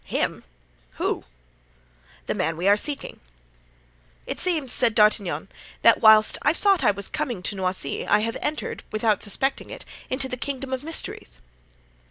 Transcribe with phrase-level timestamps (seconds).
[0.07, 0.43] "Him?
[0.93, 1.25] whom?"
[2.25, 3.19] "The man we are seeking."
[4.25, 5.47] "It seems," said D'Artagnan,
[5.83, 9.85] "that whilst I thought I was coming to Noisy I have entered, without suspecting it,
[10.09, 11.39] into the kingdom of mysteries."